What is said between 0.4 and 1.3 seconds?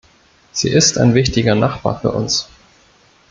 Sie ist ein